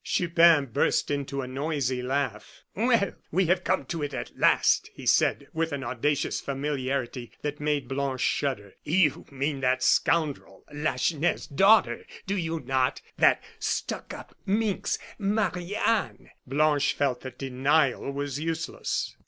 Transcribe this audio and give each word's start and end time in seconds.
Chupin 0.03 0.65
burst 0.65 1.11
into 1.11 1.43
a 1.43 1.47
noisy 1.47 2.01
laugh. 2.01 2.63
"Well, 2.73 3.11
we 3.29 3.45
have 3.45 3.63
come 3.63 3.85
to 3.85 4.01
it 4.01 4.15
at 4.15 4.35
last," 4.35 4.89
he 4.95 5.05
said, 5.05 5.47
with 5.53 5.71
an 5.71 5.83
audacious 5.83 6.41
familiarity 6.41 7.33
that 7.43 7.59
made 7.59 7.87
Blanche 7.87 8.19
shudder. 8.21 8.73
"You 8.83 9.25
mean 9.29 9.59
that 9.59 9.83
scoundrel 9.83 10.65
Lacheneur's 10.73 11.45
daughter, 11.45 12.07
do 12.25 12.35
you 12.35 12.61
not? 12.61 12.99
that 13.19 13.43
stuck 13.59 14.11
up 14.11 14.35
minx, 14.43 14.97
Marie 15.19 15.75
Anne?" 15.75 16.31
Blanche 16.47 16.93
felt 16.93 17.21
that 17.21 17.37
denial 17.37 18.09
was 18.11 18.39
useless. 18.39 19.15